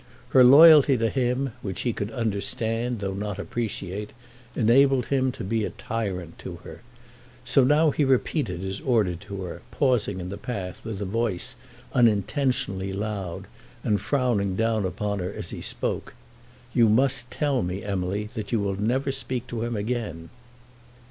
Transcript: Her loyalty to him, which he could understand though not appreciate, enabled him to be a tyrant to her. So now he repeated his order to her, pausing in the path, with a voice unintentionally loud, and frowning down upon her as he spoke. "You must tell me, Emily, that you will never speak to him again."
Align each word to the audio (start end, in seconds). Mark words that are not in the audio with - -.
Her 0.29 0.43
loyalty 0.43 0.97
to 0.97 1.09
him, 1.09 1.51
which 1.61 1.81
he 1.81 1.93
could 1.93 2.09
understand 2.09 3.01
though 3.01 3.13
not 3.13 3.37
appreciate, 3.37 4.13
enabled 4.55 5.05
him 5.05 5.31
to 5.33 5.43
be 5.43 5.63
a 5.63 5.69
tyrant 5.69 6.39
to 6.39 6.55
her. 6.63 6.81
So 7.45 7.63
now 7.63 7.91
he 7.91 8.03
repeated 8.03 8.61
his 8.61 8.79
order 8.81 9.13
to 9.13 9.43
her, 9.43 9.61
pausing 9.69 10.19
in 10.19 10.29
the 10.29 10.39
path, 10.39 10.81
with 10.83 11.03
a 11.03 11.05
voice 11.05 11.55
unintentionally 11.93 12.91
loud, 12.93 13.45
and 13.83 14.01
frowning 14.01 14.55
down 14.55 14.87
upon 14.87 15.19
her 15.19 15.31
as 15.31 15.51
he 15.51 15.61
spoke. 15.61 16.15
"You 16.73 16.89
must 16.89 17.29
tell 17.29 17.61
me, 17.61 17.83
Emily, 17.83 18.27
that 18.33 18.51
you 18.51 18.59
will 18.59 18.81
never 18.81 19.11
speak 19.11 19.45
to 19.49 19.61
him 19.61 19.75
again." 19.77 20.31